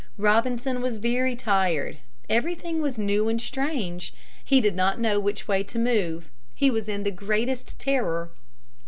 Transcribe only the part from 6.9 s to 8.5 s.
the greatest terror.